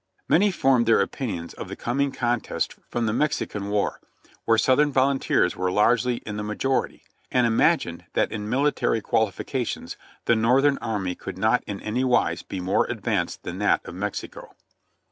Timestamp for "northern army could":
10.35-11.37